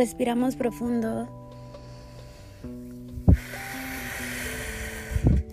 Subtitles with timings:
[0.00, 1.28] Respiramos profundo.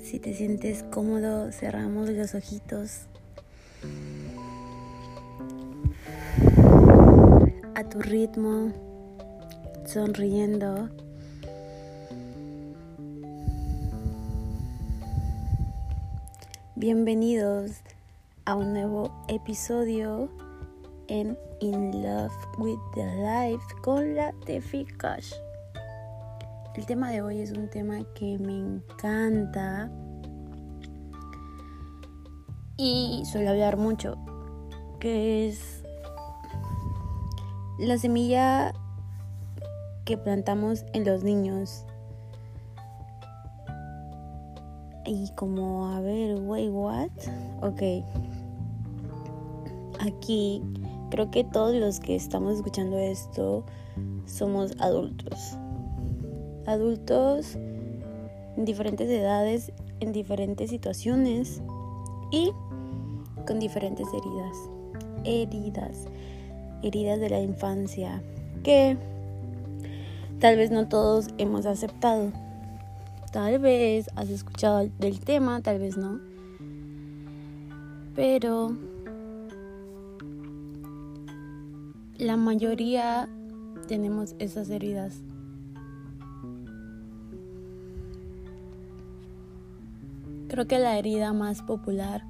[0.02, 3.08] Si te sientes cómodo, cerramos los ojitos.
[7.76, 8.72] A tu ritmo,
[9.86, 10.92] sonriendo.
[16.78, 17.82] Bienvenidos
[18.46, 20.30] a un nuevo episodio
[21.08, 25.34] en In Love with the Life con la Tefi Cash.
[26.76, 29.90] El tema de hoy es un tema que me encanta
[32.78, 34.16] y suelo hablar mucho,
[35.00, 35.84] que es
[37.80, 38.74] la semilla
[40.06, 41.84] que plantamos en los niños.
[45.06, 47.10] Y como, a ver, wait, what?
[47.62, 48.06] Ok.
[50.00, 50.62] Aquí
[51.10, 53.64] Creo que todos los que estamos escuchando esto
[54.26, 55.58] somos adultos.
[56.66, 57.56] Adultos
[58.58, 61.62] en diferentes edades, en diferentes situaciones
[62.32, 62.52] y
[63.46, 64.58] con diferentes heridas.
[65.24, 66.06] Heridas.
[66.84, 68.22] Heridas de la infancia
[68.64, 68.98] que
[70.40, 72.32] tal vez no todos hemos aceptado.
[73.32, 76.20] Tal vez has escuchado del tema, tal vez no.
[78.16, 78.76] Pero
[82.18, 83.30] la mayoría
[83.88, 85.22] tenemos esas heridas.
[90.48, 92.24] Creo que la herida más popular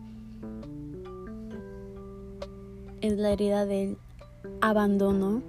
[3.01, 3.97] es la herida del
[4.59, 5.41] abandono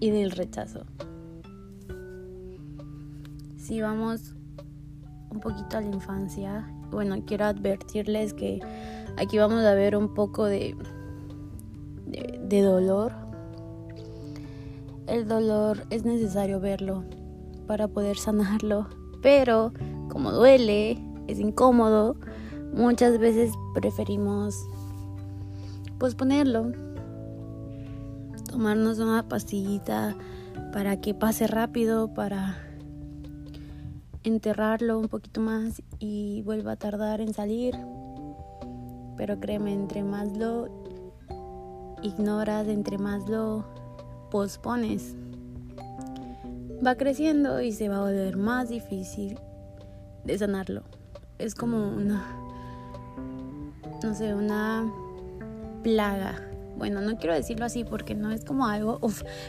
[0.00, 0.84] y del rechazo.
[3.56, 4.34] Si vamos
[5.30, 8.60] un poquito a la infancia, bueno, quiero advertirles que
[9.16, 10.74] aquí vamos a ver un poco de
[12.10, 13.12] de, dolor,
[15.06, 17.04] el dolor es necesario verlo
[17.66, 18.86] para poder sanarlo,
[19.22, 19.72] pero
[20.08, 22.16] como duele, es incómodo,
[22.72, 24.56] muchas veces preferimos
[25.98, 26.72] posponerlo,
[28.50, 30.16] tomarnos una pastillita
[30.72, 32.56] para que pase rápido, para
[34.24, 37.74] enterrarlo un poquito más y vuelva a tardar en salir.
[39.16, 40.87] Pero créeme, entre más lo
[42.02, 43.64] ignoras, entre más lo
[44.30, 45.14] pospones,
[46.84, 49.38] va creciendo y se va a volver más difícil
[50.24, 50.82] de sanarlo.
[51.38, 52.24] Es como una,
[54.02, 54.90] no sé, una
[55.82, 56.40] plaga.
[56.76, 59.00] Bueno, no quiero decirlo así porque no es como algo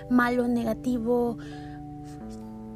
[0.09, 1.37] malo, negativo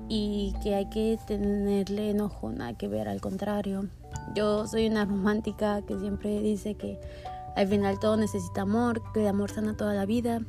[0.10, 3.88] y que hay que tenerle enojo, nada que ver, al contrario.
[4.36, 7.00] Yo soy una romántica que siempre dice que
[7.56, 10.42] al final todo necesita amor, que el amor sana toda la vida,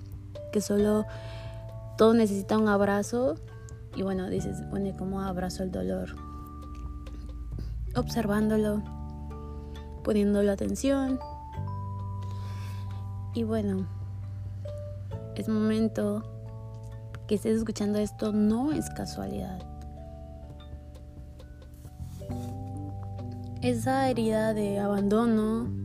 [0.53, 1.05] que solo
[1.97, 3.37] todo necesita un abrazo.
[3.95, 6.17] Y bueno, dices, pone como abrazo el dolor.
[7.95, 8.83] Observándolo,
[10.03, 11.19] poniéndolo atención.
[13.35, 13.87] Y bueno,
[15.37, 16.23] es momento
[17.27, 19.61] que estés escuchando esto, no es casualidad.
[23.63, 25.84] Esa herida de abandono,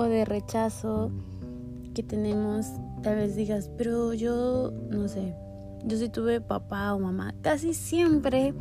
[0.00, 1.10] o de rechazo
[1.94, 2.72] que tenemos,
[3.02, 5.34] tal vez digas, pero yo no sé,
[5.84, 8.54] yo sí tuve papá o mamá, casi siempre,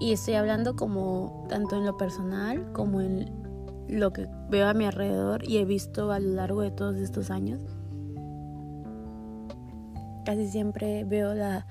[0.00, 3.28] y estoy hablando como tanto en lo personal como en
[3.88, 7.32] lo que veo a mi alrededor y he visto a lo largo de todos estos
[7.32, 7.60] años.
[10.24, 11.66] Casi siempre veo la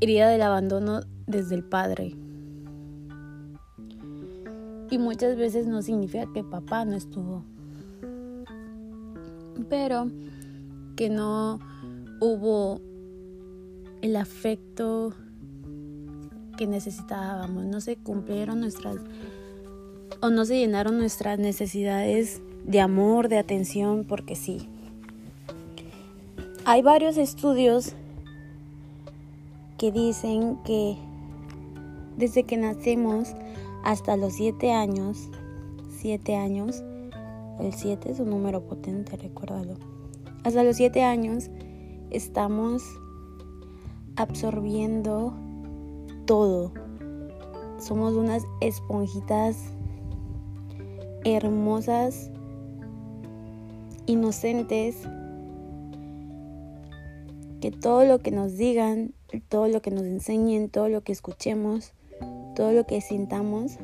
[0.00, 2.16] herida del abandono desde el padre.
[4.90, 7.44] Y muchas veces no significa que papá no estuvo
[9.68, 10.10] pero
[10.96, 11.58] que no
[12.20, 12.80] hubo
[14.02, 15.14] el afecto
[16.56, 18.96] que necesitábamos, no se cumplieron nuestras
[20.20, 24.68] o no se llenaron nuestras necesidades de amor, de atención, porque sí.
[26.64, 27.94] Hay varios estudios
[29.78, 30.96] que dicen que
[32.18, 33.28] desde que nacemos
[33.82, 35.30] hasta los 7 años,
[36.00, 36.82] 7 años,
[37.60, 39.74] el 7 es un número potente, recuérdalo.
[40.44, 41.50] Hasta los 7 años
[42.10, 42.82] estamos
[44.16, 45.34] absorbiendo
[46.26, 46.72] todo.
[47.78, 49.56] Somos unas esponjitas
[51.24, 52.30] hermosas,
[54.06, 54.96] inocentes,
[57.60, 59.12] que todo lo que nos digan,
[59.48, 61.92] todo lo que nos enseñen, todo lo que escuchemos,
[62.56, 63.78] todo lo que sintamos,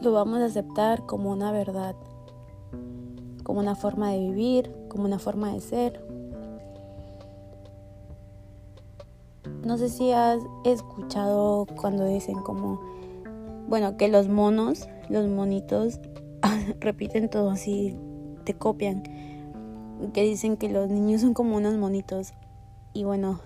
[0.00, 1.94] lo vamos a aceptar como una verdad,
[3.42, 6.04] como una forma de vivir, como una forma de ser.
[9.64, 12.80] No sé si has escuchado cuando dicen como,
[13.68, 16.00] bueno, que los monos, los monitos,
[16.80, 17.96] repiten todo así,
[18.44, 19.02] te copian,
[20.12, 22.32] que dicen que los niños son como unos monitos.
[22.92, 23.40] Y bueno,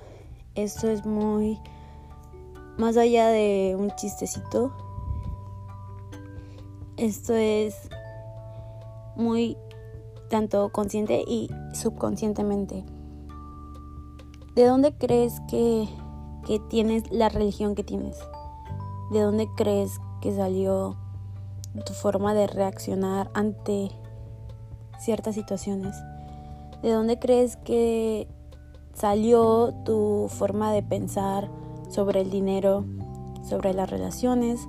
[0.54, 1.58] esto es muy,
[2.76, 4.72] más allá de un chistecito,
[7.00, 7.88] esto es
[9.16, 9.56] muy
[10.28, 12.84] tanto consciente y subconscientemente.
[14.54, 15.88] ¿De dónde crees que,
[16.46, 18.18] que tienes la religión que tienes?
[19.12, 20.98] ¿De dónde crees que salió
[21.86, 23.90] tu forma de reaccionar ante
[24.98, 25.96] ciertas situaciones?
[26.82, 28.28] ¿De dónde crees que
[28.92, 31.50] salió tu forma de pensar
[31.88, 32.84] sobre el dinero,
[33.42, 34.68] sobre las relaciones,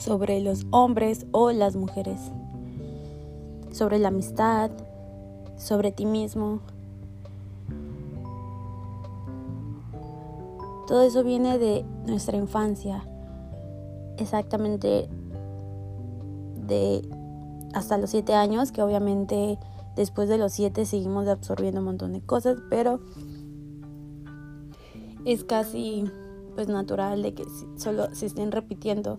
[0.00, 2.18] sobre los hombres o las mujeres,
[3.70, 4.70] sobre la amistad,
[5.58, 6.60] sobre ti mismo?
[10.88, 13.04] Todo eso viene de nuestra infancia,
[14.16, 15.08] exactamente
[16.66, 17.06] de
[17.74, 19.58] hasta los siete años, que obviamente
[19.96, 23.00] después de los siete seguimos absorbiendo un montón de cosas, pero
[25.24, 26.10] es casi
[26.54, 27.44] pues natural de que
[27.76, 29.18] solo se estén repitiendo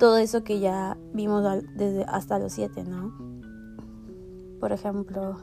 [0.00, 1.44] todo eso que ya vimos
[1.76, 3.12] desde hasta los siete, ¿no?
[4.58, 5.36] Por ejemplo,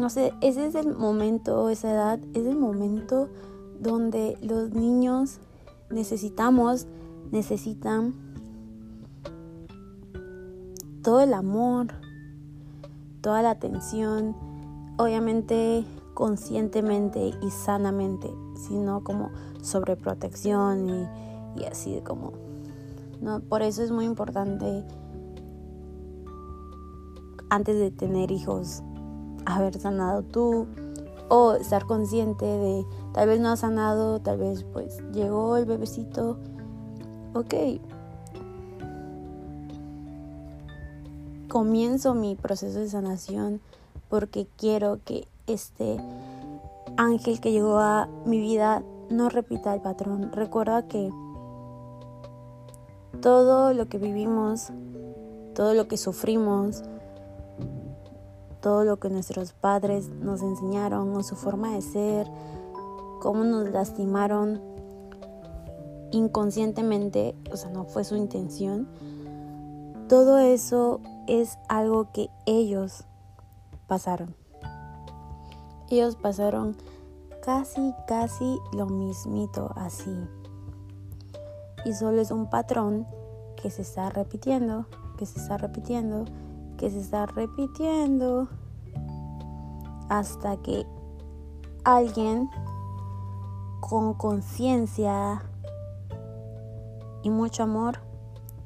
[0.00, 3.28] no sé, ese es el momento, esa edad, es el momento
[3.78, 5.38] donde los niños
[5.90, 6.86] necesitamos,
[7.30, 8.14] necesitan
[11.02, 11.88] todo el amor,
[13.20, 14.34] toda la atención,
[14.96, 15.84] obviamente
[16.14, 22.32] conscientemente y sanamente, sino como sobreprotección y, y así como...
[23.20, 23.40] ¿no?
[23.40, 24.84] Por eso es muy importante
[27.50, 28.82] antes de tener hijos
[29.44, 30.66] haber sanado tú
[31.28, 36.38] o estar consciente de tal vez no ha sanado, tal vez pues llegó el bebecito,
[37.34, 37.54] ok,
[41.48, 43.60] comienzo mi proceso de sanación
[44.08, 45.98] porque quiero que este
[46.96, 50.30] ángel que llegó a mi vida no repita el patrón.
[50.32, 51.10] Recuerda que
[53.20, 54.70] todo lo que vivimos,
[55.54, 56.82] todo lo que sufrimos,
[58.60, 62.26] todo lo que nuestros padres nos enseñaron o su forma de ser,
[63.20, 64.60] cómo nos lastimaron
[66.12, 68.88] inconscientemente, o sea, no fue su intención,
[70.08, 73.04] todo eso es algo que ellos
[73.86, 74.34] pasaron.
[75.88, 76.76] Ellos pasaron
[77.42, 80.16] casi, casi lo mismito así.
[81.84, 83.06] Y solo es un patrón
[83.56, 84.86] que se está repitiendo,
[85.16, 86.24] que se está repitiendo,
[86.76, 88.48] que se está repitiendo
[90.08, 90.86] hasta que
[91.84, 92.48] alguien
[93.80, 95.42] con conciencia
[97.22, 97.98] y mucho amor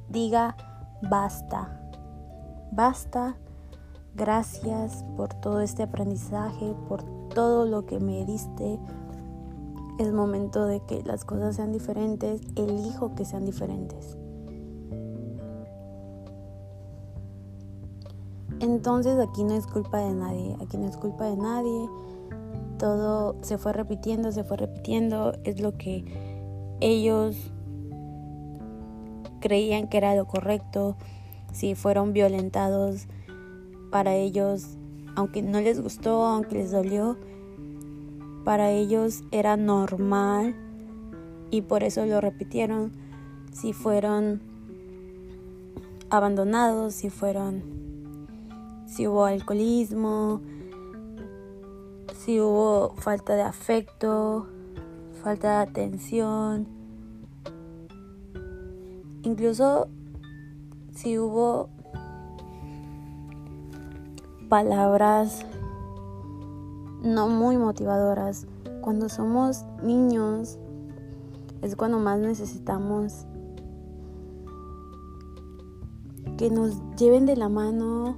[0.08, 0.56] diga
[1.02, 1.80] basta,
[2.72, 3.36] basta,
[4.14, 8.78] gracias por todo este aprendizaje, por todo lo que me diste.
[9.98, 14.16] Es momento de que las cosas sean diferentes, elijo que sean diferentes.
[18.60, 21.88] Entonces aquí no es culpa de nadie, aquí no es culpa de nadie.
[22.78, 25.32] Todo se fue repitiendo, se fue repitiendo.
[25.44, 26.04] Es lo que
[26.80, 27.52] ellos
[29.40, 30.96] creían que era lo correcto.
[31.52, 33.06] Si fueron violentados
[33.92, 34.76] para ellos,
[35.14, 37.16] aunque no les gustó, aunque les dolió,
[38.44, 40.54] para ellos era normal
[41.50, 42.92] y por eso lo repitieron.
[43.52, 44.42] Si fueron
[46.10, 47.62] abandonados, si fueron
[48.86, 50.40] si hubo alcoholismo,
[52.16, 54.46] si hubo falta de afecto,
[55.22, 56.68] falta de atención,
[59.22, 59.88] incluso
[60.94, 61.70] si hubo
[64.48, 65.44] palabras
[67.04, 68.46] no muy motivadoras.
[68.80, 70.58] Cuando somos niños
[71.62, 73.26] es cuando más necesitamos
[76.36, 78.16] que nos lleven de la mano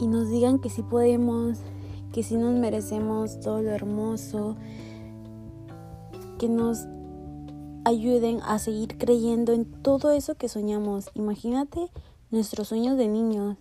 [0.00, 1.58] y nos digan que sí podemos,
[2.12, 4.56] que sí nos merecemos todo lo hermoso,
[6.38, 6.86] que nos
[7.84, 11.10] ayuden a seguir creyendo en todo eso que soñamos.
[11.14, 11.90] Imagínate
[12.30, 13.58] nuestros sueños de niños.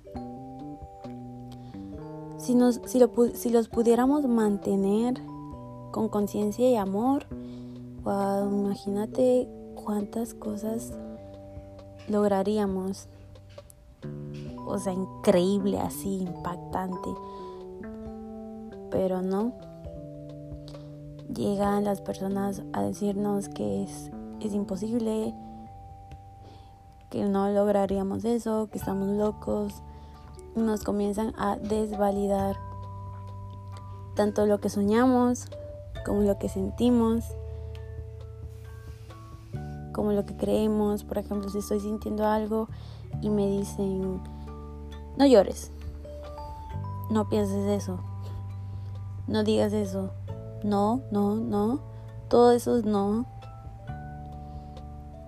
[2.41, 2.99] Si, nos, si,
[3.35, 5.21] si los pudiéramos mantener
[5.91, 7.27] con conciencia y amor,
[8.03, 10.91] imagínate cuántas cosas
[12.07, 13.07] lograríamos.
[14.65, 17.09] O sea, increíble, así, impactante.
[18.89, 19.53] Pero no,
[21.31, 25.35] llegan las personas a decirnos que es, es imposible,
[27.11, 29.83] que no lograríamos eso, que estamos locos,
[30.55, 32.57] nos comienzan a desvalidar
[34.15, 35.47] tanto lo que soñamos
[36.05, 37.23] como lo que sentimos,
[39.93, 41.03] como lo que creemos.
[41.03, 42.67] Por ejemplo, si estoy sintiendo algo
[43.21, 44.21] y me dicen,
[45.17, 45.71] no llores,
[47.09, 47.99] no pienses eso,
[49.27, 50.11] no digas eso,
[50.63, 51.79] no, no, no,
[52.29, 53.25] todo eso no,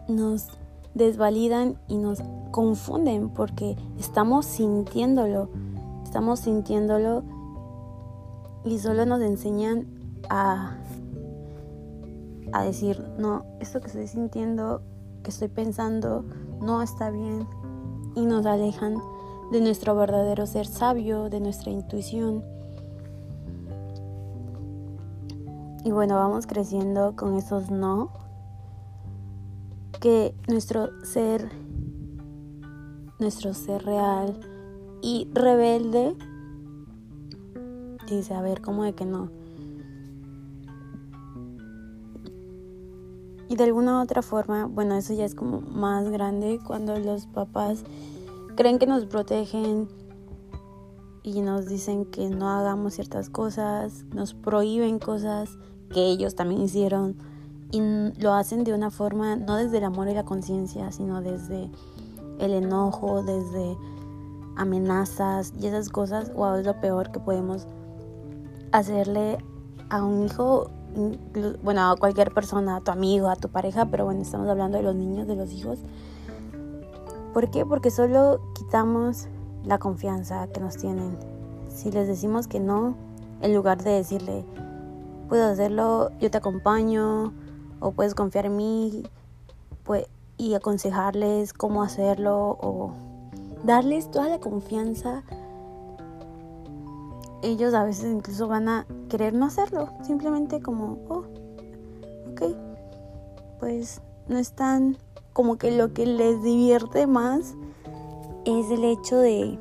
[0.07, 0.47] nos
[0.93, 2.21] desvalidan y nos
[2.51, 5.49] confunden porque estamos sintiéndolo,
[6.03, 7.23] estamos sintiéndolo
[8.63, 9.87] y solo nos enseñan
[10.29, 10.77] a,
[12.51, 14.81] a decir, no, esto que estoy sintiendo,
[15.23, 16.23] que estoy pensando,
[16.61, 17.47] no está bien
[18.15, 18.97] y nos alejan
[19.51, 22.43] de nuestro verdadero ser sabio, de nuestra intuición.
[25.83, 28.11] Y bueno, vamos creciendo con esos no,
[30.03, 31.49] que nuestro ser,
[33.19, 34.37] nuestro ser real
[35.01, 36.17] y rebelde,
[38.09, 39.31] dice, a ver, ¿cómo de que no?
[43.47, 47.85] Y de alguna otra forma, bueno, eso ya es como más grande cuando los papás
[48.57, 49.87] creen que nos protegen
[51.23, 55.57] y nos dicen que no hagamos ciertas cosas, nos prohíben cosas
[55.93, 57.15] que ellos también hicieron
[57.73, 57.81] y
[58.21, 61.71] lo hacen de una forma no desde el amor y la conciencia, sino desde
[62.37, 63.75] el enojo, desde
[64.55, 67.65] amenazas y esas cosas, o es lo peor que podemos
[68.71, 69.39] hacerle
[69.89, 70.69] a un hijo,
[71.63, 74.83] bueno, a cualquier persona, a tu amigo, a tu pareja, pero bueno, estamos hablando de
[74.83, 75.79] los niños, de los hijos.
[77.33, 77.65] ¿Por qué?
[77.65, 79.29] Porque solo quitamos
[79.65, 81.17] la confianza que nos tienen.
[81.69, 82.93] Si les decimos que no,
[83.41, 84.45] en lugar de decirle,
[85.27, 87.33] puedo hacerlo, yo te acompaño,
[87.83, 89.03] o puedes confiar en mí,
[89.83, 92.93] pues, y aconsejarles cómo hacerlo, o
[93.65, 95.23] darles toda la confianza,
[97.41, 101.25] ellos a veces incluso van a querer no hacerlo, simplemente como, oh,
[102.31, 102.55] ok,
[103.59, 104.97] pues no están
[105.33, 107.53] como que lo que les divierte más
[108.45, 109.59] es el hecho de,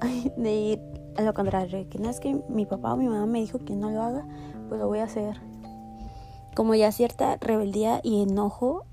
[0.36, 0.80] de ir
[1.16, 3.76] a lo contrario, que no es que mi papá o mi mamá me dijo que
[3.76, 4.26] no lo haga,
[4.68, 5.40] pues lo voy a hacer.
[6.56, 8.84] Como ya cierta rebeldía y enojo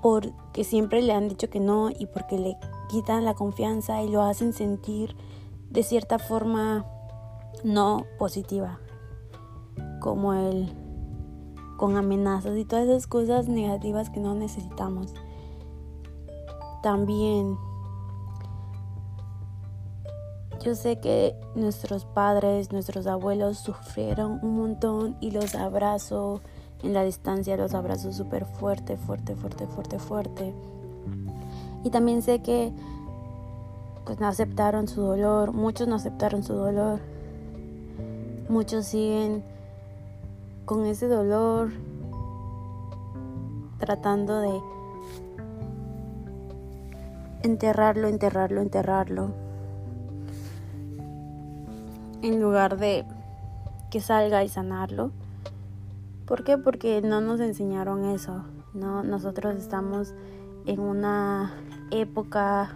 [0.00, 2.56] porque siempre le han dicho que no y porque le
[2.88, 5.16] quitan la confianza y lo hacen sentir
[5.68, 6.86] de cierta forma
[7.64, 8.78] no positiva,
[10.00, 10.72] como el
[11.76, 15.14] con amenazas y todas esas cosas negativas que no necesitamos.
[16.82, 17.56] También
[20.60, 26.40] yo sé que nuestros padres, nuestros abuelos sufrieron un montón y los abrazo
[26.82, 30.54] en la distancia, los abrazo súper fuerte, fuerte, fuerte, fuerte, fuerte.
[31.84, 32.72] Y también sé que
[34.04, 37.00] pues no aceptaron su dolor, muchos no aceptaron su dolor.
[38.48, 39.44] Muchos siguen
[40.64, 41.70] con ese dolor,
[43.78, 44.60] tratando de
[47.42, 49.30] enterrarlo, enterrarlo, enterrarlo,
[52.22, 53.04] en lugar de
[53.90, 55.12] que salga y sanarlo.
[56.26, 56.58] ¿Por qué?
[56.58, 58.44] Porque no nos enseñaron eso.
[58.74, 60.14] No, nosotros estamos
[60.66, 61.54] en una
[61.90, 62.74] época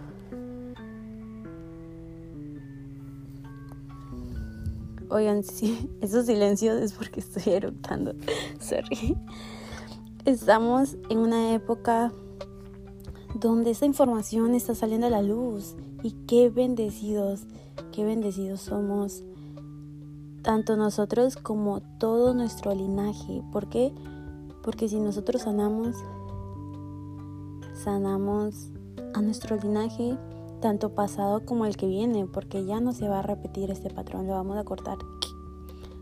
[5.13, 8.15] Oigan, sí, esos silencios es porque estoy eructando.
[8.59, 9.15] Sorry.
[10.25, 12.11] Estamos en una época
[13.35, 15.75] donde esta información está saliendo a la luz.
[16.01, 17.41] Y qué bendecidos,
[17.91, 19.23] qué bendecidos somos.
[20.43, 23.41] Tanto nosotros como todo nuestro linaje.
[23.53, 23.93] ¿Por qué?
[24.61, 25.95] Porque si nosotros sanamos,
[27.73, 28.69] sanamos
[29.13, 30.17] a nuestro linaje,
[30.61, 34.27] tanto pasado como el que viene, porque ya no se va a repetir este patrón,
[34.27, 34.97] lo vamos a cortar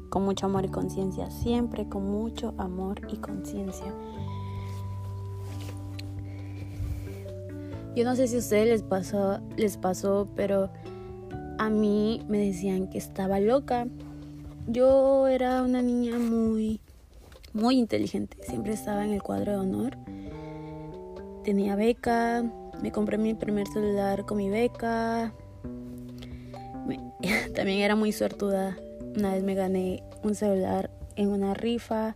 [0.09, 3.93] con mucho amor y conciencia, siempre con mucho amor y conciencia.
[7.95, 10.69] Yo no sé si a ustedes les pasó, les pasó, pero
[11.59, 13.87] a mí me decían que estaba loca.
[14.67, 16.79] Yo era una niña muy,
[17.53, 18.37] muy inteligente.
[18.43, 19.97] Siempre estaba en el cuadro de honor.
[21.43, 22.43] Tenía beca,
[22.81, 25.33] me compré mi primer celular con mi beca.
[27.55, 28.77] también era muy suertuda.
[29.15, 32.15] Una vez me gané un celular en una rifa,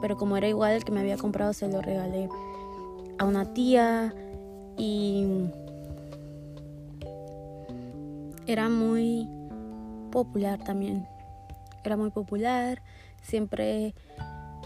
[0.00, 2.28] pero como era igual el que me había comprado, se lo regalé
[3.18, 4.14] a una tía
[4.76, 5.26] y
[8.46, 9.28] era muy
[10.10, 11.06] popular también.
[11.88, 12.82] Era muy popular,
[13.22, 13.94] siempre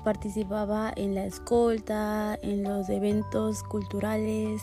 [0.04, 4.62] participaba en la escolta, en los eventos culturales,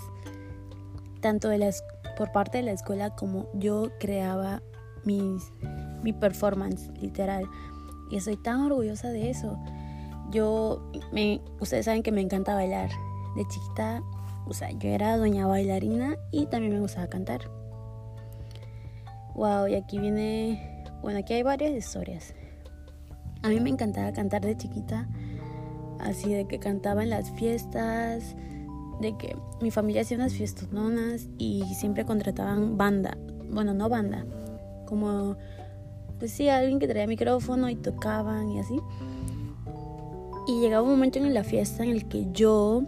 [1.22, 1.74] tanto de
[2.18, 4.62] por parte de la escuela como yo creaba
[5.06, 5.52] mis,
[6.04, 7.46] mi performance, literal.
[8.10, 9.58] Y estoy tan orgullosa de eso.
[10.32, 12.90] Yo, me, ustedes saben que me encanta bailar.
[13.36, 14.02] De chiquita,
[14.48, 17.52] o sea, yo era doña bailarina y también me gustaba cantar.
[19.36, 22.34] Wow, y aquí viene, bueno, aquí hay varias historias.
[23.48, 25.08] A mí me encantaba cantar de chiquita,
[26.00, 28.36] así de que cantaba en las fiestas,
[29.00, 33.18] de que mi familia hacía unas fiestononas y siempre contrataban banda,
[33.50, 34.26] bueno, no banda,
[34.86, 35.38] como,
[36.20, 38.82] pues sí, alguien que traía micrófono y tocaban y así.
[40.46, 42.84] Y llegaba un momento en la fiesta en el que yo,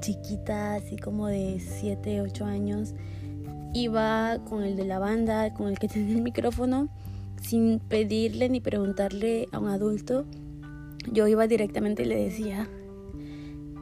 [0.00, 2.94] chiquita, así como de 7, 8 años,
[3.74, 6.88] iba con el de la banda, con el que tenía el micrófono,
[7.40, 10.26] sin pedirle ni preguntarle a un adulto.
[11.10, 12.68] Yo iba directamente y le decía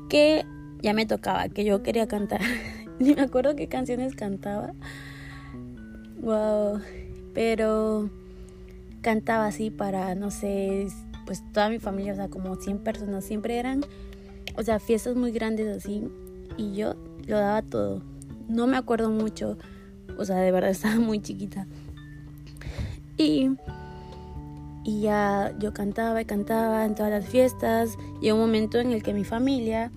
[0.08, 0.46] que
[0.82, 2.40] ya me tocaba, que yo quería cantar.
[2.98, 4.72] ni me acuerdo qué canciones cantaba.
[6.20, 6.80] Wow.
[7.34, 8.10] Pero
[9.02, 10.86] cantaba así para, no sé,
[11.26, 13.24] pues toda mi familia, o sea, como 100 personas.
[13.24, 13.82] Siempre eran,
[14.56, 16.08] o sea, fiestas muy grandes así.
[16.56, 16.94] Y yo
[17.26, 18.02] lo daba todo.
[18.48, 19.58] No me acuerdo mucho
[20.18, 21.66] o sea, de verdad estaba muy chiquita.
[23.18, 23.50] Y,
[24.84, 27.98] y ya yo cantaba y cantaba en todas las fiestas.
[28.22, 29.90] Y un momento en el que mi familia,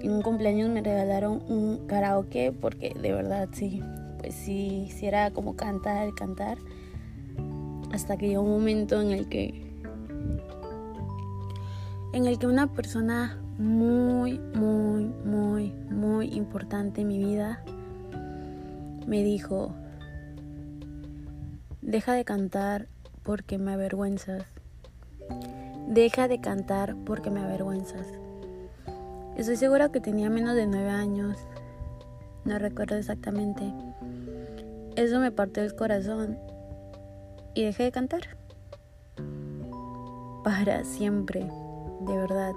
[0.00, 3.82] en un cumpleaños, me regalaron un karaoke, porque de verdad sí,
[4.18, 6.58] pues sí, sí era como cantar, cantar.
[7.92, 9.66] Hasta que llegó un momento en el que
[12.12, 17.62] en el que una persona muy, muy, muy, muy importante en mi vida
[19.06, 19.74] me dijo,
[21.86, 22.88] deja de cantar
[23.22, 24.42] porque me avergüenzas.
[25.86, 28.08] Deja de cantar porque me avergüenzas.
[29.36, 31.38] Estoy segura que tenía menos de nueve años.
[32.44, 33.72] No recuerdo exactamente.
[34.96, 36.36] Eso me partió el corazón
[37.54, 38.36] y dejé de cantar.
[40.42, 41.48] Para siempre,
[42.00, 42.52] de verdad.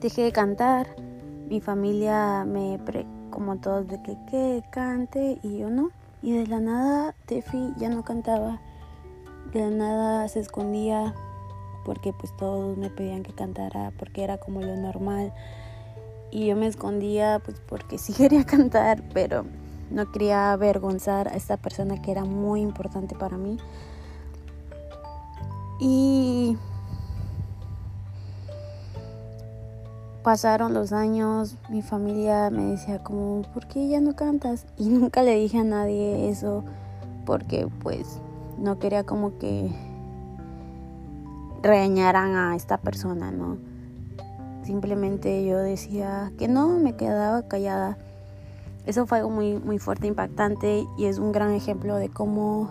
[0.00, 0.88] Dejé de cantar
[1.48, 3.06] mi familia me, pre,
[3.38, 5.90] como todos, de que, que cante y yo no.
[6.22, 8.60] Y de la nada Tefi ya no cantaba.
[9.52, 11.14] De la nada se escondía
[11.84, 15.32] porque pues todos me pedían que cantara porque era como lo normal.
[16.32, 19.44] Y yo me escondía pues porque sí quería cantar, pero
[19.92, 23.56] no quería avergonzar a esta persona que era muy importante para mí.
[25.78, 26.56] Y
[30.28, 34.66] pasaron los años, mi familia me decía como, ¿por qué ya no cantas?
[34.76, 36.64] Y nunca le dije a nadie eso
[37.24, 38.20] porque pues
[38.58, 39.70] no quería como que
[41.62, 43.56] regañaran a esta persona, ¿no?
[44.64, 47.96] Simplemente yo decía que no, me quedaba callada.
[48.84, 52.68] Eso fue algo muy, muy fuerte, impactante y es un gran ejemplo de cómo,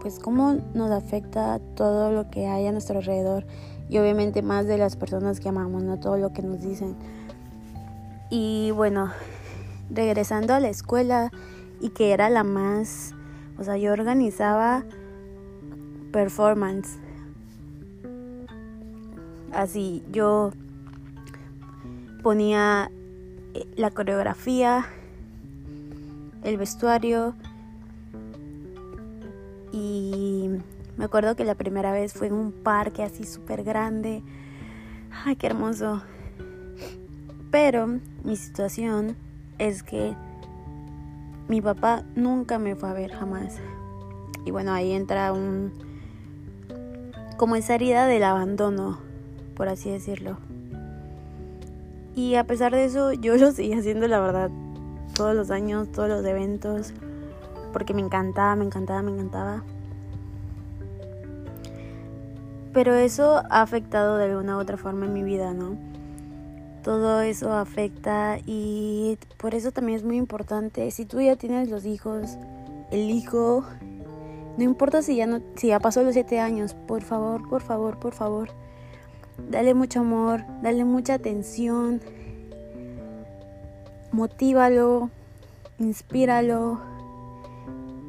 [0.00, 3.46] pues cómo nos afecta todo lo que hay a nuestro alrededor
[3.88, 6.96] y obviamente más de las personas que amamos, no todo lo que nos dicen.
[8.30, 9.10] Y bueno,
[9.90, 11.30] regresando a la escuela
[11.80, 13.14] y que era la más,
[13.58, 14.84] o sea, yo organizaba
[16.12, 16.98] performance.
[19.52, 20.52] Así, yo
[22.22, 22.90] ponía
[23.54, 24.86] eh, la coreografía,
[26.42, 27.34] el vestuario
[29.72, 30.50] y
[30.96, 34.22] me acuerdo que la primera vez fue en un parque así súper grande.
[35.24, 36.02] Ay, qué hermoso.
[37.50, 37.86] Pero
[38.24, 39.16] mi situación
[39.58, 40.14] es que
[41.48, 43.58] mi papá nunca me fue a ver jamás.
[44.44, 45.72] Y bueno, ahí entra un...
[47.36, 48.98] como esa herida del abandono,
[49.54, 50.38] por así decirlo.
[52.14, 54.50] Y a pesar de eso, yo lo seguí haciendo, la verdad,
[55.14, 56.92] todos los años, todos los eventos,
[57.72, 59.62] porque me encantaba, me encantaba, me encantaba.
[62.72, 65.76] Pero eso ha afectado de alguna u otra forma en mi vida, ¿no?
[66.82, 70.90] Todo eso afecta y por eso también es muy importante.
[70.90, 72.38] Si tú ya tienes los hijos,
[72.90, 73.64] el hijo,
[74.56, 77.98] no importa si ya no, si ya pasó los siete años, por favor, por favor,
[77.98, 78.48] por favor,
[79.50, 82.00] dale mucho amor, dale mucha atención,
[84.10, 85.10] motívalo,
[85.78, 86.80] inspíralo,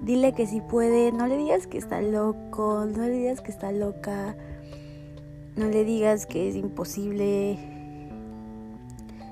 [0.03, 3.71] dile que si puede, no le digas que está loco, no le digas que está
[3.71, 4.35] loca.
[5.55, 7.59] No le digas que es imposible.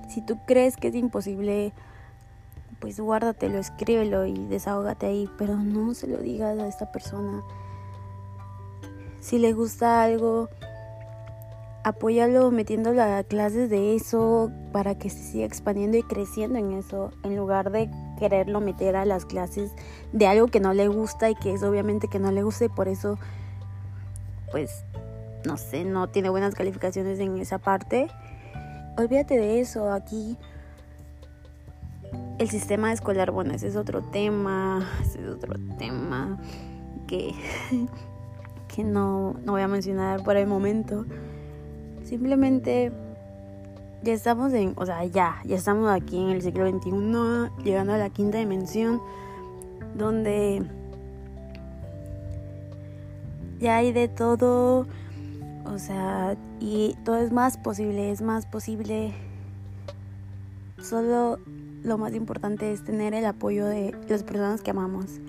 [0.09, 1.73] Si tú crees que es imposible,
[2.79, 7.43] pues guárdatelo, escríbelo y desahógate ahí, pero no se lo digas a esta persona.
[9.19, 10.49] Si le gusta algo,
[11.83, 17.11] apóyalo metiéndolo a clases de eso para que se siga expandiendo y creciendo en eso,
[17.23, 19.71] en lugar de quererlo meter a las clases
[20.11, 22.69] de algo que no le gusta y que es obviamente que no le gusta y
[22.69, 23.17] por eso,
[24.51, 24.83] pues,
[25.45, 28.07] no sé, no tiene buenas calificaciones en esa parte.
[28.97, 30.37] Olvídate de eso, aquí
[32.39, 36.39] el sistema escolar, bueno, ese es otro tema, ese es otro tema
[37.07, 37.33] que,
[38.75, 41.05] que no, no voy a mencionar por el momento.
[42.03, 42.91] Simplemente
[44.03, 47.97] ya estamos en, o sea, ya, ya estamos aquí en el siglo XXI, llegando a
[47.97, 49.01] la quinta dimensión,
[49.95, 50.63] donde
[53.59, 54.87] ya hay de todo,
[55.65, 59.13] o sea, y todo es más posible, es más posible.
[60.81, 61.39] Solo
[61.83, 65.19] lo más importante es tener el apoyo de las personas que amamos.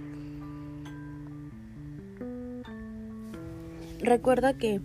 [4.00, 4.80] Recuerda que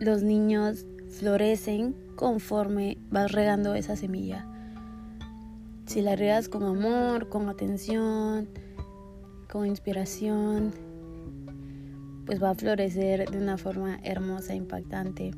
[0.00, 4.46] los niños florecen conforme vas regando esa semilla.
[5.86, 8.48] Si la regas con amor, con atención,
[9.50, 10.72] con inspiración,
[12.32, 15.32] pues va a florecer de una forma hermosa, impactante.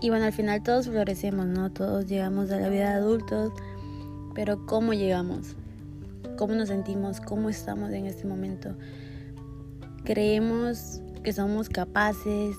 [0.00, 1.70] Y bueno, al final todos florecemos, ¿no?
[1.70, 3.52] Todos llegamos a la vida de adultos,
[4.34, 5.54] pero ¿cómo llegamos?
[6.36, 7.20] ¿Cómo nos sentimos?
[7.20, 8.74] ¿Cómo estamos en este momento?
[10.02, 12.56] Creemos que somos capaces,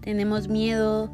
[0.00, 1.12] tenemos miedo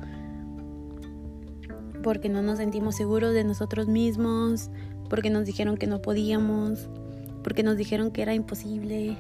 [2.03, 4.69] porque no nos sentimos seguros de nosotros mismos,
[5.09, 6.91] porque nos dijeron que no podíamos,
[7.43, 9.17] porque nos dijeron que era imposible.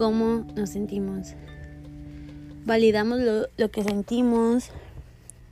[0.00, 1.34] ¿Cómo nos sentimos?
[2.64, 3.20] Validamos
[3.58, 4.70] lo, que sentimos,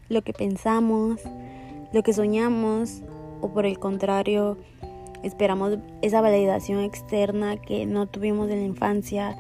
[0.09, 1.21] lo que pensamos,
[1.93, 3.03] lo que soñamos
[3.43, 4.57] o por el contrario
[5.23, 9.37] esperamos esa validación externa que no tuvimos en la infancia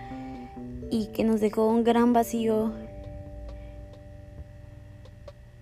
[0.91, 2.75] y que nos dejó un gran vacío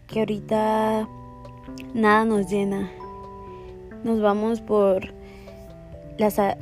[0.09, 1.09] que ahorita
[1.95, 2.91] nada nos llena.
[4.03, 5.16] Nos vamos por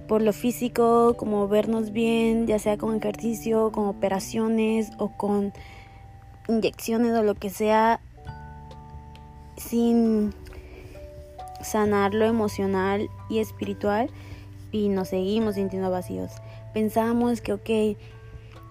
[0.08, 5.52] por lo físico, como vernos bien, ya sea con ejercicio, con operaciones o con
[6.48, 8.00] inyecciones o lo que sea
[9.56, 10.34] sin
[11.60, 14.10] sanar lo emocional y espiritual
[14.72, 16.32] y nos seguimos sintiendo vacíos.
[16.72, 17.98] Pensamos que, ok,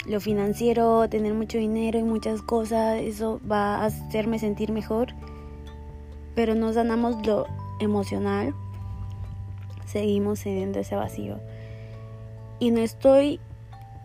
[0.06, 5.13] lo financiero, tener mucho dinero y muchas cosas, eso va a hacerme sentir mejor,
[6.36, 7.48] pero no sanamos lo
[7.80, 8.54] emocional,
[9.94, 11.40] seguimos teniendo ese vacío.
[12.60, 13.40] Y no estoy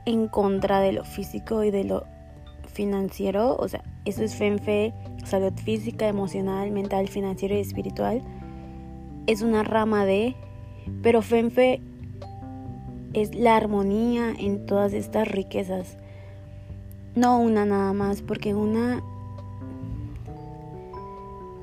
[0.05, 2.05] en contra de lo físico y de lo
[2.73, 8.23] financiero, o sea, eso es FENFE, salud física, emocional, mental, financiero y espiritual.
[9.27, 10.37] Es una rama de,
[11.03, 11.81] pero FENFE
[13.15, 15.97] es la armonía en todas estas riquezas.
[17.15, 19.03] No una nada más, porque una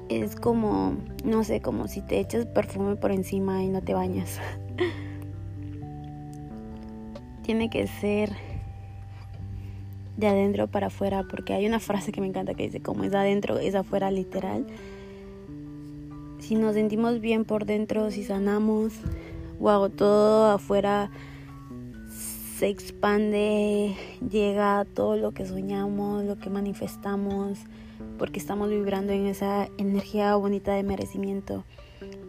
[0.09, 4.39] es como, no sé, como si te echas perfume por encima y no te bañas.
[7.43, 8.31] Tiene que ser
[10.17, 13.13] de adentro para afuera, porque hay una frase que me encanta que dice, como es
[13.13, 14.65] adentro, es afuera literal.
[16.39, 18.93] Si nos sentimos bien por dentro, si sanamos,
[19.59, 21.09] wow, todo afuera
[22.57, 23.95] se expande,
[24.29, 27.59] llega todo lo que soñamos, lo que manifestamos,
[28.17, 31.63] porque estamos vibrando en esa energía bonita de merecimiento.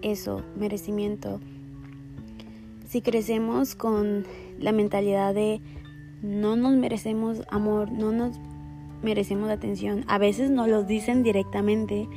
[0.03, 1.41] Eso, merecimiento.
[2.89, 4.25] Si crecemos con
[4.59, 5.61] la mentalidad de
[6.23, 8.39] no nos merecemos amor, no nos
[9.03, 10.05] merecemos atención.
[10.09, 12.09] A veces nos lo dicen directamente,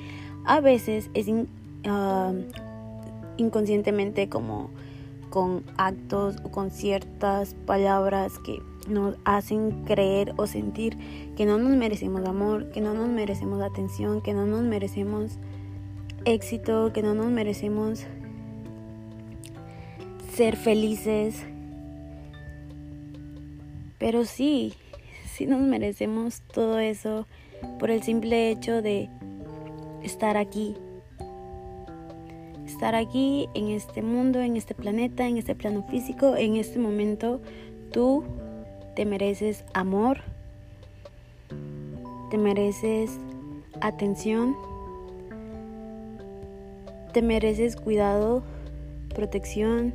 [0.46, 1.28] a veces es
[1.86, 2.34] ah,
[3.38, 4.70] inconscientemente como
[5.30, 10.98] con actos o con ciertas palabras que nos hacen creer o sentir
[11.36, 15.38] que no nos merecemos amor, que no nos merecemos atención, que no nos merecemos
[16.26, 18.06] éxito, que no nos merecemos
[20.34, 21.44] ser felices,
[23.98, 24.74] pero sí,
[25.34, 27.28] sí nos merecemos todo eso
[27.78, 29.10] por el simple hecho de
[30.04, 30.76] estar aquí.
[32.66, 37.42] Estar aquí en este mundo, en este planeta, en este plano físico, en este momento,
[37.92, 38.24] tú
[39.00, 40.18] te mereces amor,
[42.30, 43.18] te mereces
[43.80, 44.58] atención,
[47.14, 48.44] te mereces cuidado,
[49.16, 49.94] protección,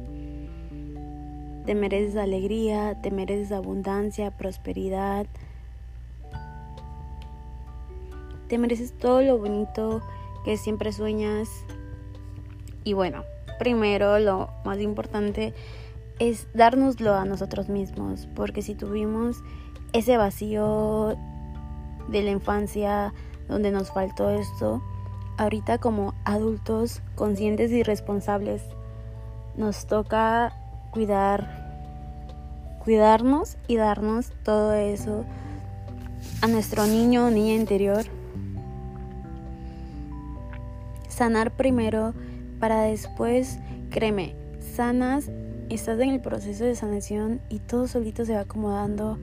[1.66, 5.26] te mereces alegría, te mereces abundancia, prosperidad.
[8.48, 10.00] Te mereces todo lo bonito
[10.46, 11.50] que siempre sueñas
[12.84, 13.24] Y bueno,
[13.58, 15.52] primero lo más importante
[16.18, 19.42] es dárnoslo a nosotros mismos, porque si tuvimos
[19.92, 21.16] ese vacío
[22.08, 23.12] de la infancia
[23.48, 24.82] donde nos faltó esto,
[25.36, 28.62] ahorita como adultos conscientes y responsables
[29.56, 30.52] nos toca
[30.90, 31.64] cuidar
[32.84, 35.24] cuidarnos y darnos todo eso
[36.42, 38.04] a nuestro niño o niña interior.
[41.08, 42.12] Sanar primero
[42.60, 43.58] para después,
[43.90, 44.34] créeme,
[44.74, 45.30] sanas,
[45.70, 49.18] estás en el proceso de sanación y todo solito se va acomodando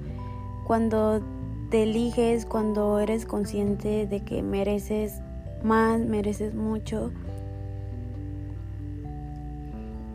[0.65, 1.21] cuando
[1.69, 5.21] te eliges, cuando eres consciente de que mereces
[5.63, 7.11] más, mereces mucho.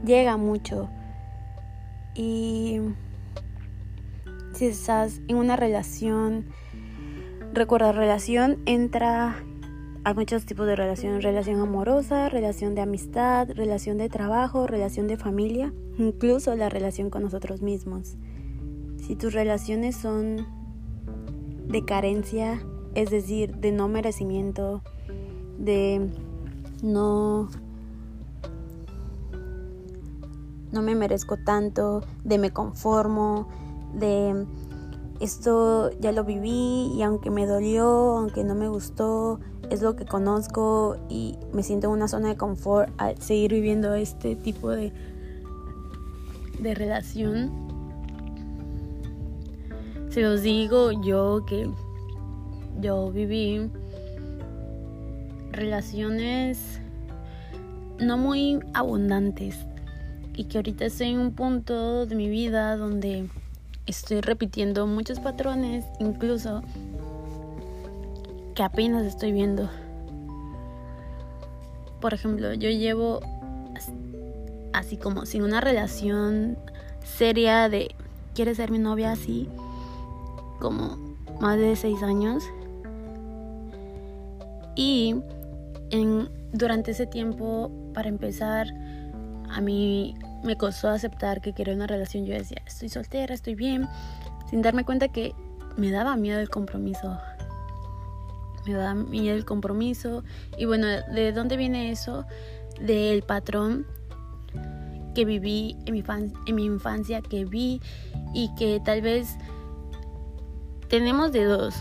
[0.05, 0.89] Llega mucho.
[2.15, 2.81] Y
[4.55, 6.47] si estás en una relación,
[7.53, 9.37] recuerda, relación entra
[10.07, 15.17] a muchos tipos de relación, relación amorosa, relación de amistad, relación de trabajo, relación de
[15.17, 18.17] familia, incluso la relación con nosotros mismos.
[18.99, 20.47] Si tus relaciones son
[21.67, 22.65] de carencia,
[22.95, 24.81] es decir, de no merecimiento,
[25.59, 26.09] de
[26.85, 27.49] no
[30.71, 33.49] no me merezco tanto, de me conformo,
[33.93, 34.47] de
[35.19, 40.05] esto ya lo viví y aunque me dolió, aunque no me gustó, es lo que
[40.05, 44.93] conozco y me siento en una zona de confort al seguir viviendo este tipo de,
[46.61, 47.51] de relación.
[50.11, 51.69] Se los digo yo que
[52.81, 53.71] yo viví
[55.53, 56.81] relaciones
[57.99, 59.57] no muy abundantes
[60.35, 63.29] y que ahorita estoy en un punto de mi vida donde
[63.87, 66.63] estoy repitiendo muchos patrones, incluso
[68.57, 69.71] que apenas estoy viendo.
[72.01, 73.21] Por ejemplo, yo llevo
[74.73, 76.59] así como sin una relación
[77.05, 77.95] seria de
[78.35, 79.49] ¿quieres ser mi novia así?
[80.59, 80.97] Como
[81.41, 82.43] más de seis años.
[84.75, 85.17] Y
[86.53, 88.69] durante ese tiempo, para empezar,
[89.51, 90.15] a mí
[90.45, 92.25] me costó aceptar que quería una relación.
[92.25, 93.87] Yo decía, estoy soltera, estoy bien,
[94.49, 95.35] sin darme cuenta que
[95.77, 97.19] me daba miedo el compromiso.
[98.67, 100.25] Me daba miedo el compromiso.
[100.59, 102.27] Y bueno, ¿de dónde viene eso?
[102.81, 103.87] Del patrón
[105.15, 106.05] que viví en mi,
[106.47, 107.81] en mi infancia, que vi
[108.35, 109.37] y que tal vez
[110.89, 111.75] tenemos de dos.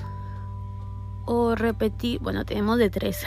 [1.26, 3.24] O repetir, bueno, tenemos de tres.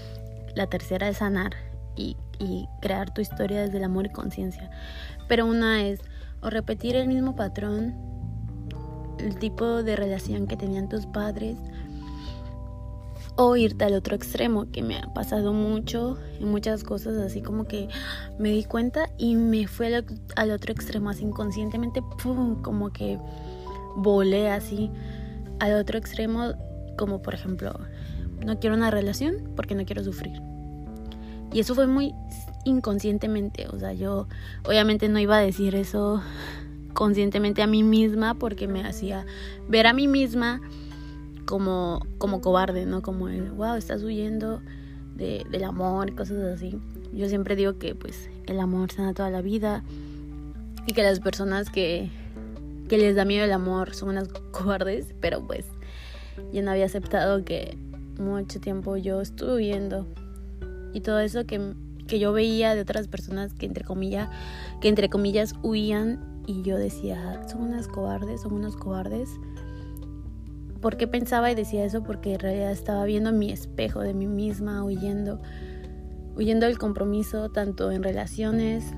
[0.54, 1.54] La tercera es sanar
[1.96, 4.70] y y crear tu historia desde el amor y conciencia.
[5.26, 6.00] Pero una es
[6.40, 7.94] o repetir el mismo patrón,
[9.18, 11.56] el tipo de relación que tenían tus padres,
[13.40, 17.68] o irte al otro extremo, que me ha pasado mucho en muchas cosas, así como
[17.68, 17.86] que
[18.36, 22.02] me di cuenta y me fui al, otro extremo, así inconscientemente,
[22.62, 23.16] como que
[23.94, 24.90] volé así
[25.60, 26.52] al otro extremo,
[26.96, 27.78] como por ejemplo,
[28.44, 30.42] no quiero una relación porque no quiero sufrir.
[31.52, 32.12] Y eso fue muy
[32.64, 34.26] inconscientemente, o sea, yo
[34.64, 36.20] obviamente no iba a decir eso
[36.92, 39.26] conscientemente a mí misma porque me hacía
[39.68, 40.60] ver a mí misma
[41.48, 43.00] como, como cobarde, ¿no?
[43.00, 44.60] Como el, wow, estás huyendo
[45.16, 46.78] de, del amor cosas así.
[47.14, 49.82] Yo siempre digo que pues el amor sana toda la vida
[50.86, 52.10] y que las personas que,
[52.86, 55.64] que les da miedo el amor son unas cobardes, pero pues
[56.52, 57.78] yo no había aceptado que
[58.20, 60.06] mucho tiempo yo estuve huyendo
[60.92, 61.72] y todo eso que,
[62.06, 64.28] que yo veía de otras personas que entre comillas,
[64.82, 69.30] que entre comillas huían y yo decía, son unas cobardes, son unos cobardes.
[70.80, 72.02] ¿Por qué pensaba y decía eso?
[72.02, 75.40] Porque en realidad estaba viendo mi espejo de mí misma, huyendo,
[76.36, 78.94] huyendo del compromiso, tanto en relaciones,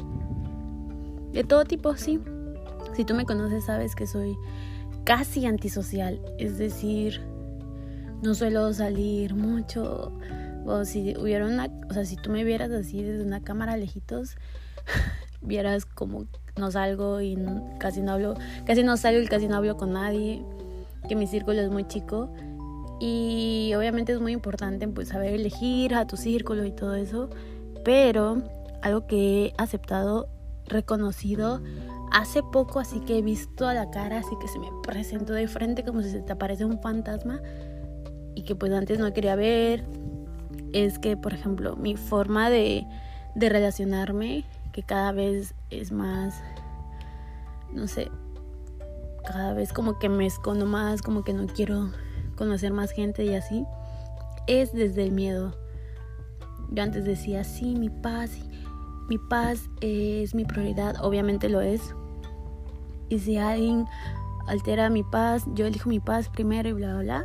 [1.32, 2.20] de todo tipo, sí.
[2.94, 4.36] Si tú me conoces, sabes que soy
[5.04, 7.20] casi antisocial, es decir,
[8.22, 10.12] no suelo salir mucho,
[10.66, 14.36] o si hubiera una, o sea, si tú me vieras así desde una cámara lejitos,
[15.40, 17.38] vieras como no salgo y
[17.78, 18.34] casi no hablo,
[18.66, 20.44] casi no salgo y casi no hablo con nadie,
[21.10, 22.32] que mi círculo es muy chico
[23.00, 27.28] y obviamente es muy importante pues saber elegir a tu círculo y todo eso,
[27.84, 28.40] pero
[28.80, 30.28] algo que he aceptado,
[30.66, 31.60] reconocido
[32.12, 35.48] hace poco, así que he visto a la cara, así que se me presentó de
[35.48, 37.40] frente como si se te aparece un fantasma
[38.36, 39.84] y que pues antes no quería ver
[40.72, 42.86] es que, por ejemplo, mi forma de,
[43.34, 46.40] de relacionarme, que cada vez es más,
[47.72, 48.12] no sé,
[49.22, 51.90] cada vez como que me escondo más, como que no quiero
[52.36, 53.64] conocer más gente y así,
[54.46, 55.54] es desde el miedo.
[56.70, 58.30] Yo antes decía, sí, mi paz,
[59.08, 61.94] mi paz es mi prioridad, obviamente lo es.
[63.08, 63.86] Y si alguien
[64.46, 67.24] altera mi paz, yo elijo mi paz primero y bla, bla, bla.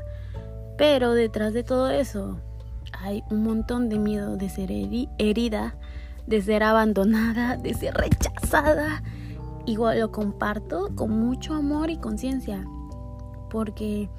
[0.77, 2.39] Pero detrás de todo eso
[2.91, 5.75] hay un montón de miedo de ser herida,
[6.27, 9.03] de ser abandonada, de ser rechazada.
[9.65, 12.65] Igual lo comparto con mucho amor y conciencia.
[13.49, 14.09] Porque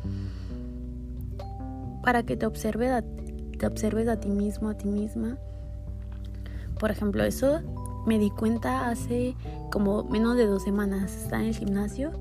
[2.02, 5.38] para que te observes, a ti mismo, a ti misma,
[6.78, 7.60] por ejemplo, eso
[8.06, 9.34] me di cuenta hace
[9.72, 11.14] como menos de dos semanas.
[11.16, 12.12] Estaba en el gimnasio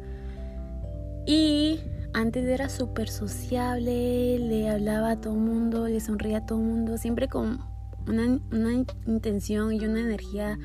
[1.26, 1.80] y
[2.14, 6.66] antes era súper sociable, le hablaba a todo el mundo, le sonría a todo el
[6.66, 7.60] mundo, siempre con
[8.08, 10.58] una, una intención y una energía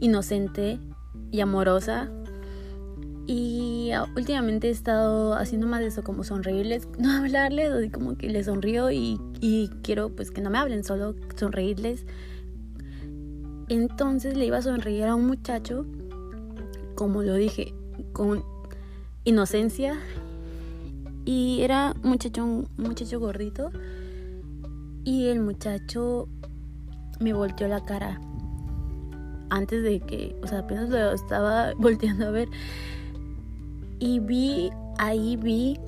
[0.00, 0.78] inocente
[1.34, 2.10] y amorosa.
[3.26, 8.46] Y últimamente he estado haciendo más de eso, como sonreírles, no hablarles, como que les
[8.46, 12.04] sonrío y, y quiero pues que no me hablen, solo sonreírles
[13.68, 15.86] entonces le iba a sonreír a un muchacho,
[16.94, 17.74] como lo dije,
[18.12, 18.44] con
[19.24, 19.98] inocencia.
[21.24, 23.70] Y era muchacho, un muchacho gordito.
[25.04, 26.28] Y el muchacho
[27.20, 28.20] me volteó la cara.
[29.54, 32.48] Antes de que, o sea, apenas lo estaba volteando a ver.
[34.00, 35.78] Y vi, ahí vi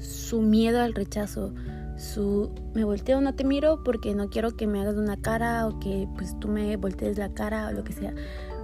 [0.00, 1.52] su miedo al rechazo
[1.96, 5.78] su me volteo, no te miro porque no quiero que me hagas una cara o
[5.78, 8.12] que pues tú me voltees la cara o lo que sea.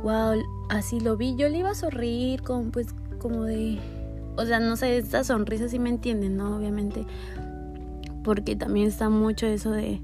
[0.03, 1.37] Wow, así lo vi.
[1.37, 3.79] Yo le iba a sonreír como pues como de
[4.37, 6.57] o sea, no sé, esta sonrisa sí me entienden, ¿no?
[6.57, 7.05] Obviamente.
[8.25, 10.01] Porque también está mucho eso de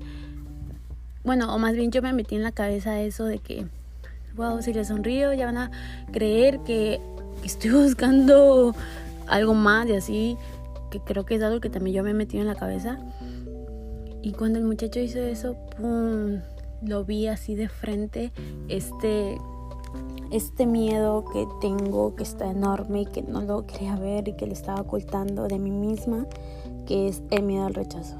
[1.24, 3.66] bueno, o más bien yo me metí en la cabeza eso de que
[4.36, 5.70] wow, si le sonrío ya van a
[6.12, 7.00] creer que
[7.44, 8.74] estoy buscando
[9.26, 10.36] algo más y así
[10.90, 12.98] que creo que es algo que también yo me he metido en la cabeza.
[14.22, 15.56] Y cuando el muchacho hizo eso.
[16.82, 18.32] Lo vi así de frente,
[18.68, 19.38] este,
[20.30, 24.46] este miedo que tengo, que está enorme y que no lo quería ver y que
[24.46, 26.26] le estaba ocultando de mí misma,
[26.84, 28.16] que es el miedo al rechazo.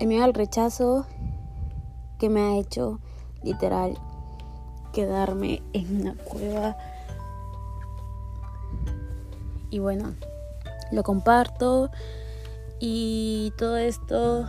[0.00, 1.06] El miedo al rechazo
[2.18, 2.98] que me ha hecho
[3.42, 3.98] literal
[4.92, 6.76] quedarme en una cueva.
[9.70, 10.14] Y bueno,
[10.92, 11.90] lo comparto
[12.78, 14.46] y todo esto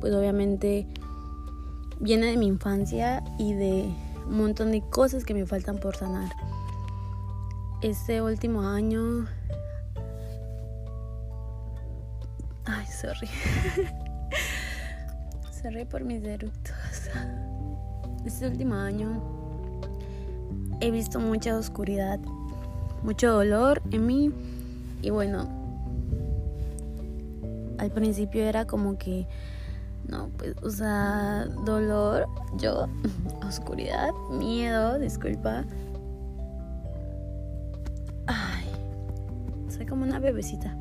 [0.00, 0.86] pues obviamente
[1.98, 3.92] viene de mi infancia y de
[4.26, 6.30] un montón de cosas que me faltan por sanar.
[7.82, 9.26] Este último año...
[12.64, 13.28] Ay, sorry.
[15.62, 16.76] sorry por mis eructos.
[18.24, 19.39] Este último año
[20.80, 22.18] he visto mucha oscuridad,
[23.02, 24.32] mucho dolor en mí
[25.02, 25.48] y bueno,
[27.78, 29.26] al principio era como que,
[30.06, 32.26] no, pues, o sea, dolor,
[32.58, 32.88] yo,
[33.46, 35.64] oscuridad, miedo, disculpa.
[38.26, 38.66] Ay,
[39.68, 40.76] soy como una bebecita.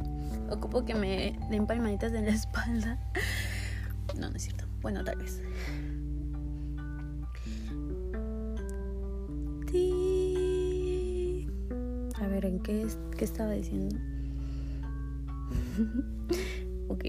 [0.50, 2.98] Ocupo que me den palmaditas en la espalda.
[4.18, 4.66] No, no es cierto.
[4.82, 5.42] Bueno, tal vez.
[12.40, 13.96] Ver, ¿en qué, qué estaba diciendo?
[16.88, 17.06] ok.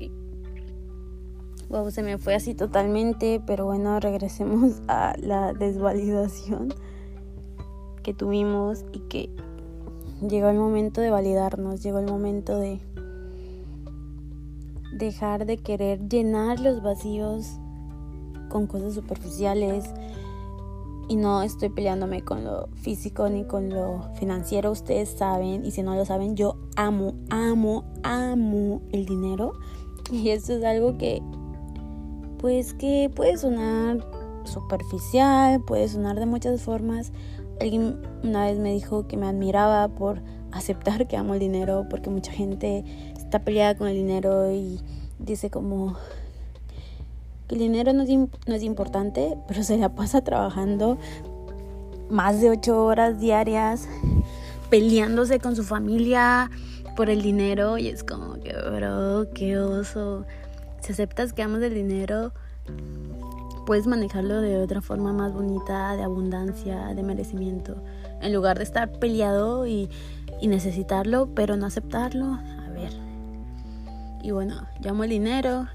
[1.69, 6.75] Wow, se me fue así totalmente, pero bueno, regresemos a la desvalidación
[8.03, 9.31] que tuvimos y que
[10.29, 12.81] llegó el momento de validarnos, llegó el momento de
[14.93, 17.59] dejar de querer llenar los vacíos
[18.49, 19.85] con cosas superficiales
[21.11, 25.83] y no estoy peleándome con lo físico ni con lo financiero, ustedes saben, y si
[25.83, 29.53] no lo saben, yo amo, amo, amo el dinero.
[30.12, 31.23] Y esto es algo que,
[32.38, 34.05] pues que puede sonar
[34.44, 37.13] superficial, puede sonar de muchas formas.
[37.61, 42.11] Alguien una vez me dijo que me admiraba por aceptar que amo el dinero, porque
[42.11, 42.85] mucha gente
[43.17, 44.81] está peleada con el dinero y
[45.19, 45.96] dice como,
[47.51, 50.98] el dinero no es, importante, pero se la pasa trabajando
[52.09, 53.88] más de ocho horas diarias,
[54.71, 56.51] peleándose con su familia
[56.96, 60.25] por el dinero y es como que, bro, qué oso.
[60.81, 62.33] Si aceptas que amas el dinero,
[63.67, 67.77] puedes manejarlo de otra forma más bonita, de abundancia, de merecimiento,
[68.21, 69.88] en lugar de estar peleado y,
[70.40, 72.27] y necesitarlo, pero no aceptarlo.
[72.35, 72.92] A ver.
[74.23, 75.67] Y bueno, llamo el dinero,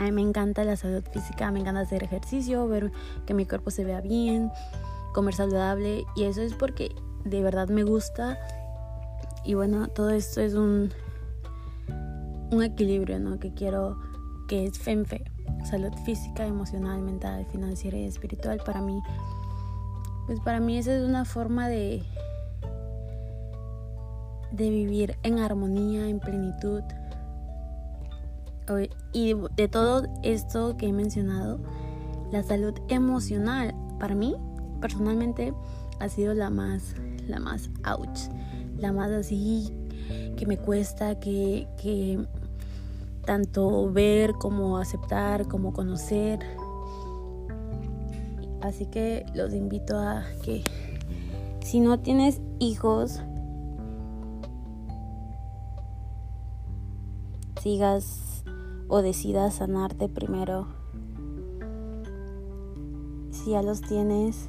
[0.00, 2.90] a mí me encanta la salud física, me encanta hacer ejercicio, ver
[3.26, 4.50] que mi cuerpo se vea bien,
[5.12, 6.94] comer saludable y eso es porque
[7.26, 8.38] de verdad me gusta.
[9.44, 10.90] Y bueno, todo esto es un,
[12.50, 13.38] un equilibrio, ¿no?
[13.38, 13.98] Que quiero
[14.48, 15.22] que es FEMFE,
[15.64, 18.98] salud física, emocional, mental, financiera y espiritual para mí.
[20.26, 22.02] Pues para mí esa es una forma de
[24.50, 26.82] de vivir en armonía, en plenitud.
[29.12, 31.58] Y de todo esto que he mencionado,
[32.30, 34.36] la salud emocional para mí
[34.80, 35.52] personalmente
[35.98, 36.94] ha sido la más
[37.30, 38.30] la más ouch,
[38.76, 39.72] la más así
[40.36, 42.18] que me cuesta que, que
[43.24, 46.40] tanto ver como aceptar como conocer.
[48.60, 50.64] Así que los invito a que
[51.62, 53.20] si no tienes hijos,
[57.62, 58.29] sigas
[58.90, 60.66] o decidas sanarte primero.
[63.30, 64.48] Si ya los tienes,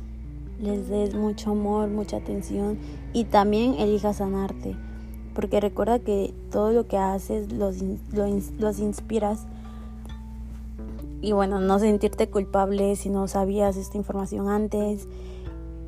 [0.59, 2.77] les des mucho amor, mucha atención
[3.13, 4.75] y también elijas sanarte.
[5.33, 7.77] Porque recuerda que todo lo que haces los,
[8.11, 9.45] los inspiras.
[11.21, 15.07] Y bueno, no sentirte culpable si no sabías esta información antes.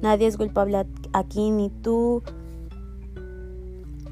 [0.01, 2.21] Nadie es culpable aquí, ni tú,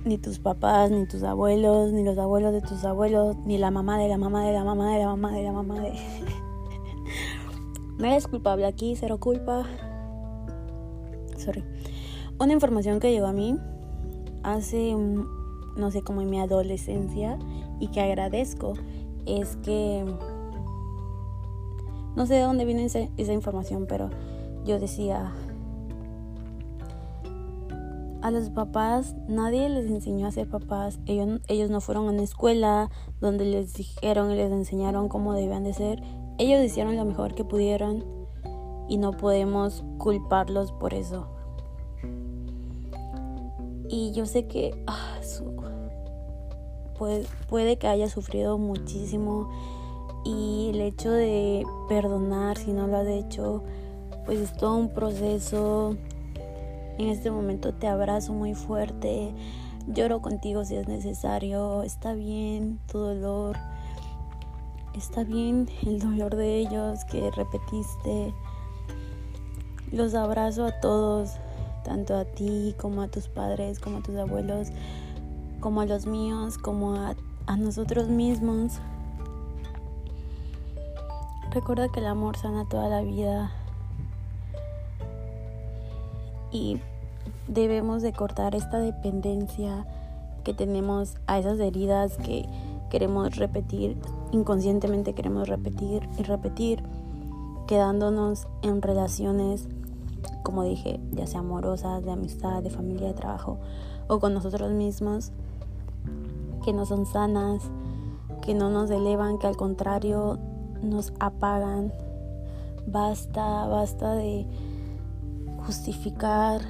[0.03, 3.97] ni tus papás, ni tus abuelos, ni los abuelos de tus abuelos, ni la mamá
[3.97, 5.93] de la mamá de la mamá de la mamá de la mamá de...
[7.97, 9.65] no eres culpable aquí, cero culpa.
[11.37, 11.63] Sorry.
[12.39, 13.57] Una información que llegó a mí
[14.43, 17.37] hace, no sé, como en mi adolescencia
[17.79, 18.73] y que agradezco
[19.25, 20.05] es que...
[22.15, 24.09] No sé de dónde viene esa, esa información, pero
[24.65, 25.31] yo decía,
[28.21, 30.99] a los papás nadie les enseñó a ser papás.
[31.05, 35.63] Ellos, ellos no fueron a una escuela donde les dijeron y les enseñaron cómo debían
[35.63, 36.01] de ser.
[36.37, 38.03] Ellos hicieron lo mejor que pudieron
[38.87, 41.27] y no podemos culparlos por eso.
[43.89, 45.19] Y yo sé que ah,
[46.97, 49.49] puede, puede que haya sufrido muchísimo
[50.23, 53.63] y el hecho de perdonar si no lo has hecho,
[54.25, 55.95] pues es todo un proceso
[56.97, 59.33] en este momento te abrazo muy fuerte,
[59.87, 63.57] lloro contigo si es necesario, está bien tu dolor,
[64.95, 68.33] está bien el dolor de ellos que repetiste.
[69.91, 71.31] Los abrazo a todos,
[71.83, 74.69] tanto a ti como a tus padres, como a tus abuelos,
[75.59, 77.15] como a los míos, como a,
[77.45, 78.79] a nosotros mismos.
[81.51, 83.51] Recuerda que el amor sana toda la vida
[86.51, 86.79] y
[87.47, 89.85] debemos de cortar esta dependencia
[90.43, 92.47] que tenemos a esas heridas que
[92.89, 93.97] queremos repetir,
[94.31, 96.83] inconscientemente queremos repetir y repetir,
[97.67, 99.67] quedándonos en relaciones,
[100.43, 103.57] como dije, ya sea amorosas, de amistad, de familia, de trabajo,
[104.07, 105.31] o con nosotros mismos,
[106.65, 107.63] que no son sanas,
[108.41, 110.37] que no nos elevan, que al contrario
[110.81, 111.93] nos apagan.
[112.87, 114.47] Basta, basta de
[115.65, 116.61] justificar.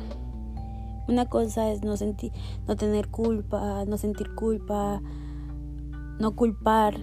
[1.08, 2.32] Una cosa es no sentir,
[2.68, 5.02] no tener culpa, no sentir culpa,
[6.20, 6.96] no culpar.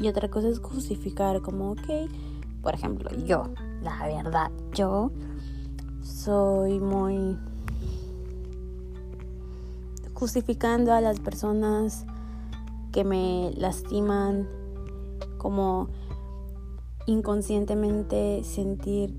[0.00, 2.10] Y otra cosa es justificar, como, ok,
[2.62, 3.44] por ejemplo, yo,
[3.82, 5.10] la verdad, yo
[6.02, 7.36] soy muy
[10.14, 12.04] justificando a las personas
[12.92, 14.48] que me lastiman,
[15.36, 15.88] como
[17.06, 19.14] inconscientemente sentir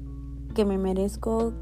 [0.54, 1.54] que me merezco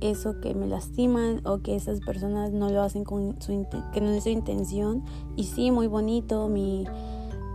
[0.00, 4.10] eso que me lastiman o que esas personas no lo hacen con su que no
[4.10, 5.04] es su intención.
[5.36, 6.86] Y sí muy bonito mi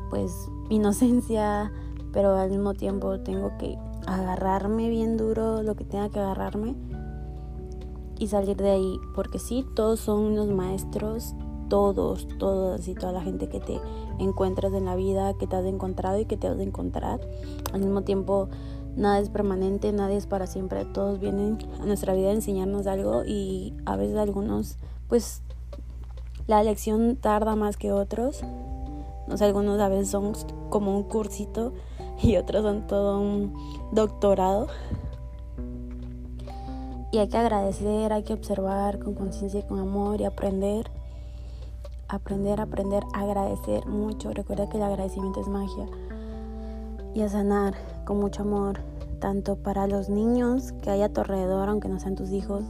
[0.10, 0.32] pues
[0.70, 1.72] mi inocencia
[2.12, 3.78] pero al mismo tiempo tengo que
[4.08, 6.76] agarrarme bien duro lo que tenga que agarrarme
[8.18, 9.00] y salir de ahí.
[9.16, 11.36] Porque sí todos son unos maestros
[11.70, 13.80] todos todos y toda la gente que te
[14.18, 17.22] encuentras en la vida que te has encontrado y que te has de encontrar.
[17.72, 18.50] Al mismo tiempo
[18.96, 23.24] nada es permanente, nadie es para siempre, todos vienen a nuestra vida a enseñarnos algo
[23.26, 24.78] y a veces algunos,
[25.08, 25.42] pues
[26.50, 28.42] la lección tarda más que otros.
[29.28, 30.34] No sé, algunos a veces son
[30.72, 31.74] como un cursito
[32.24, 33.54] y otros son todo un
[33.92, 34.68] doctorado.
[37.12, 40.90] Y hay que agradecer, hay que observar con conciencia y con amor y aprender.
[42.08, 44.32] Aprender, aprender, agradecer mucho.
[44.34, 45.86] Recuerda que el agradecimiento es magia.
[47.14, 47.76] Y a sanar
[48.10, 48.80] con mucho amor,
[49.20, 52.64] tanto para los niños que hay a tu alrededor, aunque no sean tus hijos,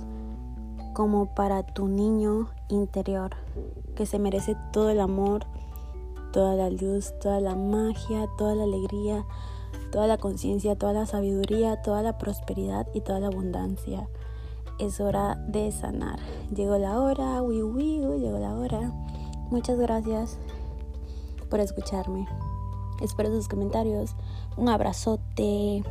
[0.93, 3.31] como para tu niño interior,
[3.95, 5.45] que se merece todo el amor,
[6.33, 9.25] toda la luz, toda la magia, toda la alegría,
[9.93, 14.09] toda la conciencia, toda la sabiduría, toda la prosperidad y toda la abundancia.
[14.77, 16.19] Es hora de sanar.
[16.53, 18.91] Llegó la hora, llegó la hora.
[19.51, 20.37] Muchas gracias
[21.49, 22.27] por escucharme.
[23.01, 24.17] Espero sus comentarios.
[24.59, 25.83] Un abrazote.